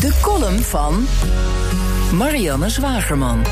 De 0.00 0.18
column 0.22 0.58
van 0.58 1.06
Marianne 2.12 2.68
Zwagerman. 2.68 3.46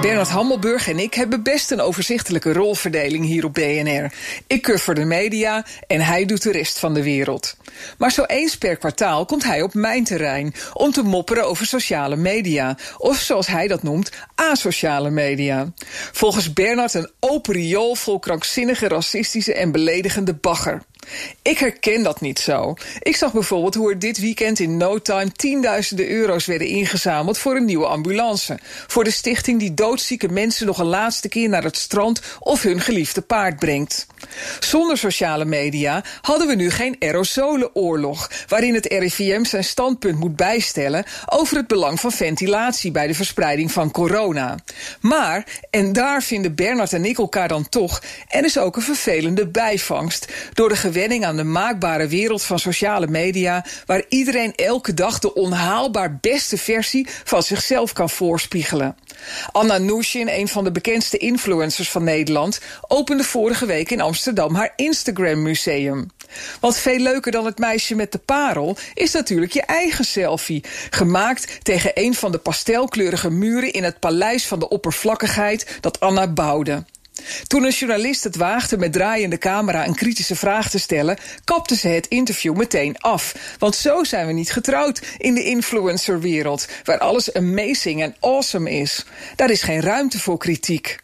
Bernard 0.00 0.28
Hammelburg 0.28 0.88
en 0.88 0.98
ik 0.98 1.14
hebben 1.14 1.42
best 1.42 1.70
een 1.70 1.80
overzichtelijke 1.80 2.52
rolverdeling 2.52 3.24
hier 3.24 3.44
op 3.44 3.54
BNR. 3.54 4.12
Ik 4.46 4.62
cover 4.62 4.94
de 4.94 5.04
media 5.04 5.66
en 5.86 6.00
hij 6.00 6.24
doet 6.24 6.42
de 6.42 6.52
rest 6.52 6.78
van 6.78 6.94
de 6.94 7.02
wereld. 7.02 7.56
Maar 7.98 8.12
zo 8.12 8.22
eens 8.22 8.58
per 8.58 8.76
kwartaal 8.76 9.24
komt 9.24 9.44
hij 9.44 9.62
op 9.62 9.74
mijn 9.74 10.04
terrein 10.04 10.54
om 10.72 10.92
te 10.92 11.02
mopperen 11.02 11.46
over 11.46 11.66
sociale 11.66 12.16
media. 12.16 12.76
Of 12.98 13.16
zoals 13.18 13.46
hij 13.46 13.68
dat 13.68 13.82
noemt, 13.82 14.10
asociale 14.34 15.10
media. 15.10 15.72
Volgens 16.12 16.52
Bernard 16.52 16.94
een 16.94 17.10
open 17.20 17.54
riool 17.54 17.94
vol 17.94 18.18
krankzinnige, 18.18 18.88
racistische 18.88 19.54
en 19.54 19.72
beledigende 19.72 20.34
bagger. 20.34 20.82
Ik 21.42 21.58
herken 21.58 22.02
dat 22.02 22.20
niet 22.20 22.38
zo. 22.38 22.74
Ik 22.98 23.16
zag 23.16 23.32
bijvoorbeeld 23.32 23.74
hoe 23.74 23.90
er 23.90 23.98
dit 23.98 24.18
weekend 24.18 24.58
in 24.58 24.76
no 24.76 24.98
time 24.98 25.32
tienduizenden 25.32 26.08
euro's 26.08 26.46
werden 26.46 26.66
ingezameld 26.66 27.38
voor 27.38 27.56
een 27.56 27.64
nieuwe 27.64 27.86
ambulance. 27.86 28.58
Voor 28.86 29.04
de 29.04 29.10
stichting 29.10 29.58
die 29.58 29.74
doodzieke 29.74 30.28
mensen 30.28 30.66
nog 30.66 30.78
een 30.78 30.86
laatste 30.86 31.28
keer 31.28 31.48
naar 31.48 31.62
het 31.62 31.76
strand 31.76 32.20
of 32.38 32.62
hun 32.62 32.80
geliefde 32.80 33.20
paard 33.20 33.58
brengt. 33.58 34.06
Zonder 34.60 34.98
sociale 34.98 35.44
media 35.44 36.04
hadden 36.20 36.46
we 36.46 36.54
nu 36.54 36.70
geen 36.70 36.96
aerosolenoorlog, 36.98 38.30
waarin 38.48 38.74
het 38.74 38.86
RIVM 38.86 39.44
zijn 39.44 39.64
standpunt 39.64 40.18
moet 40.18 40.36
bijstellen 40.36 41.04
over 41.26 41.56
het 41.56 41.66
belang 41.66 42.00
van 42.00 42.12
ventilatie 42.12 42.90
bij 42.90 43.06
de 43.06 43.14
verspreiding 43.14 43.72
van 43.72 43.90
corona. 43.90 44.58
Maar, 45.00 45.44
en 45.70 45.92
daar 45.92 46.22
vinden 46.22 46.54
Bernard 46.54 46.92
en 46.92 47.04
ik 47.04 47.18
elkaar 47.18 47.48
dan 47.48 47.68
toch, 47.68 48.02
er 48.28 48.44
is 48.44 48.58
ook 48.58 48.76
een 48.76 48.82
vervelende 48.82 49.46
bijvangst 49.46 50.32
door 50.54 50.68
de 50.68 50.76
gewenning 50.92 51.24
aan 51.24 51.36
de 51.36 51.44
maakbare 51.44 52.06
wereld 52.06 52.42
van 52.42 52.58
sociale 52.58 53.06
media, 53.06 53.64
waar 53.86 54.02
iedereen 54.08 54.54
elke 54.54 54.94
dag 54.94 55.18
de 55.18 55.34
onhaalbaar 55.34 56.18
beste 56.20 56.58
versie 56.58 57.06
van 57.24 57.42
zichzelf 57.42 57.92
kan 57.92 58.10
voorspiegelen. 58.10 58.96
Anna 59.52 59.78
Nushin, 59.78 60.28
een 60.28 60.48
van 60.48 60.64
de 60.64 60.72
bekendste 60.72 61.16
influencers 61.16 61.90
van 61.90 62.04
Nederland, 62.04 62.60
opende 62.88 63.24
vorige 63.24 63.66
week 63.66 63.90
in 63.90 64.00
Amsterdam 64.00 64.54
haar 64.54 64.72
Instagram 64.76 65.42
museum. 65.42 66.10
Want 66.60 66.76
veel 66.76 66.98
leuker 66.98 67.32
dan 67.32 67.44
het 67.44 67.58
meisje 67.58 67.94
met 67.94 68.12
de 68.12 68.18
parel 68.18 68.76
is 68.94 69.12
natuurlijk 69.12 69.52
je 69.52 69.62
eigen 69.62 70.04
selfie. 70.04 70.64
Gemaakt 70.90 71.58
tegen 71.62 71.90
een 71.94 72.14
van 72.14 72.32
de 72.32 72.38
pastelkleurige 72.38 73.30
muren 73.30 73.72
in 73.72 73.84
het 73.84 74.00
paleis 74.00 74.46
van 74.46 74.58
de 74.58 74.68
oppervlakkigheid 74.68 75.78
dat 75.80 76.00
Anna 76.00 76.28
bouwde. 76.28 76.84
Toen 77.46 77.64
een 77.64 77.70
journalist 77.70 78.24
het 78.24 78.36
waagde 78.36 78.78
met 78.78 78.92
draaiende 78.92 79.38
camera 79.38 79.86
een 79.86 79.94
kritische 79.94 80.36
vraag 80.36 80.70
te 80.70 80.78
stellen, 80.78 81.18
kapte 81.44 81.76
ze 81.76 81.88
het 81.88 82.06
interview 82.08 82.56
meteen 82.56 82.98
af. 82.98 83.34
Want 83.58 83.74
zo 83.74 84.04
zijn 84.04 84.26
we 84.26 84.32
niet 84.32 84.52
getrouwd 84.52 85.02
in 85.18 85.34
de 85.34 85.44
influencerwereld, 85.44 86.68
waar 86.84 86.98
alles 86.98 87.32
amazing 87.32 88.02
en 88.02 88.16
awesome 88.20 88.70
is. 88.70 89.04
Daar 89.36 89.50
is 89.50 89.62
geen 89.62 89.80
ruimte 89.80 90.18
voor 90.18 90.38
kritiek. 90.38 90.96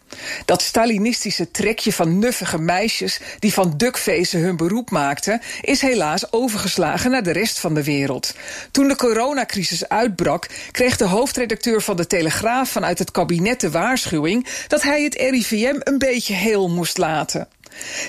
Dat 0.45 0.63
Stalinistische 0.63 1.51
trekje 1.51 1.93
van 1.93 2.19
nuffige 2.19 2.59
meisjes 2.59 3.21
die 3.39 3.53
van 3.53 3.75
dukfeesten 3.77 4.41
hun 4.41 4.57
beroep 4.57 4.91
maakten, 4.91 5.41
is 5.61 5.81
helaas 5.81 6.33
overgeslagen 6.33 7.11
naar 7.11 7.23
de 7.23 7.33
rest 7.33 7.59
van 7.59 7.75
de 7.75 7.85
wereld. 7.85 8.35
Toen 8.71 8.89
de 8.89 8.97
coronacrisis 8.97 9.89
uitbrak, 9.89 10.47
kreeg 10.71 10.97
de 10.97 11.07
hoofdredacteur 11.07 11.83
van 11.83 11.97
de 11.97 12.07
Telegraaf 12.07 12.71
vanuit 12.71 12.99
het 12.99 13.11
kabinet 13.11 13.61
de 13.61 13.71
waarschuwing 13.71 14.47
dat 14.69 14.83
hij 14.83 15.03
het 15.03 15.15
RIVM 15.15 15.77
een 15.79 15.99
beetje 15.99 16.35
heel 16.35 16.69
moest 16.69 16.99
laten. 16.99 17.49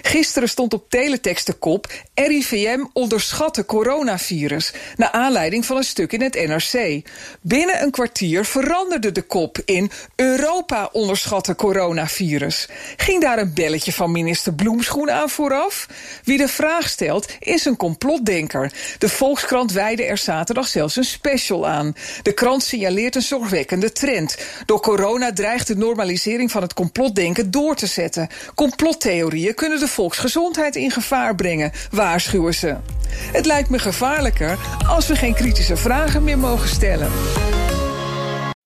Gisteren 0.01 0.49
stond 0.49 0.73
op 0.73 0.89
teletext 0.89 1.45
de 1.45 1.53
kop 1.53 1.87
RIVM 2.13 2.85
onderschatte 2.93 3.65
coronavirus, 3.65 4.73
naar 4.95 5.11
aanleiding 5.11 5.65
van 5.65 5.77
een 5.77 5.83
stuk 5.83 6.11
in 6.11 6.21
het 6.21 6.33
NRC. 6.33 7.01
Binnen 7.41 7.81
een 7.81 7.91
kwartier 7.91 8.45
veranderde 8.45 9.11
de 9.11 9.21
kop 9.21 9.57
in 9.65 9.91
Europa 10.15 10.89
onderschatte 10.91 11.55
coronavirus. 11.55 12.67
Ging 12.97 13.21
daar 13.21 13.37
een 13.37 13.53
belletje 13.53 13.93
van 13.93 14.11
minister 14.11 14.53
Bloemschoen 14.53 15.11
aan 15.11 15.29
vooraf? 15.29 15.87
Wie 16.23 16.37
de 16.37 16.47
vraag 16.47 16.89
stelt 16.89 17.27
is 17.39 17.65
een 17.65 17.77
complotdenker. 17.77 18.73
De 18.97 19.09
Volkskrant 19.09 19.71
wijde 19.71 20.03
er 20.03 20.17
zaterdag 20.17 20.67
zelfs 20.67 20.95
een 20.95 21.03
special 21.03 21.67
aan. 21.67 21.95
De 22.21 22.33
krant 22.33 22.63
signaleert 22.63 23.15
een 23.15 23.21
zorgwekkende 23.21 23.91
trend. 23.91 24.37
Door 24.65 24.81
corona 24.81 25.33
dreigt 25.33 25.67
de 25.67 25.75
normalisering 25.75 26.51
van 26.51 26.61
het 26.61 26.73
complotdenken 26.73 27.51
door 27.51 27.75
te 27.75 27.87
zetten. 27.87 28.27
Complottheorieën 28.55 29.48
kunnen 29.53 29.79
de 29.79 29.87
volksgezondheid 29.87 30.75
in 30.75 30.91
gevaar 30.91 31.35
brengen, 31.35 31.71
waarschuwen 31.91 32.53
ze. 32.53 32.77
Het 33.09 33.45
lijkt 33.45 33.69
me 33.69 33.79
gevaarlijker 33.79 34.57
als 34.87 35.07
we 35.07 35.15
geen 35.15 35.33
kritische 35.33 35.77
vragen 35.77 36.23
meer 36.23 36.37
mogen 36.37 36.69
stellen. 36.69 37.11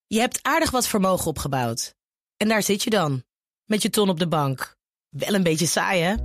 Je 0.07 0.19
hebt 0.19 0.39
aardig 0.41 0.71
wat 0.71 0.87
vermogen 0.87 1.27
opgebouwd. 1.27 1.93
En 2.37 2.47
daar 2.47 2.63
zit 2.63 2.83
je 2.83 2.89
dan, 2.89 3.23
met 3.65 3.81
je 3.81 3.89
ton 3.89 4.09
op 4.09 4.19
de 4.19 4.27
bank. 4.27 4.75
Wel 5.09 5.33
een 5.33 5.43
beetje 5.43 5.65
saai, 5.65 6.01
hè? 6.01 6.15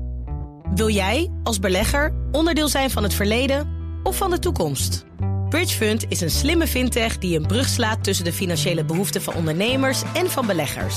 Wil 0.74 0.88
jij, 0.88 1.30
als 1.42 1.58
belegger, 1.58 2.14
onderdeel 2.32 2.68
zijn 2.68 2.90
van 2.90 3.02
het 3.02 3.14
verleden 3.14 3.76
of 4.02 4.16
van 4.16 4.30
de 4.30 4.38
toekomst? 4.38 5.04
Bridgefund 5.48 6.04
is 6.08 6.20
een 6.20 6.30
slimme 6.30 6.66
fintech 6.66 7.18
die 7.18 7.38
een 7.38 7.46
brug 7.46 7.68
slaat 7.68 8.04
tussen 8.04 8.24
de 8.24 8.32
financiële 8.32 8.84
behoeften 8.84 9.22
van 9.22 9.34
ondernemers 9.34 10.02
en 10.14 10.30
van 10.30 10.46
beleggers. 10.46 10.96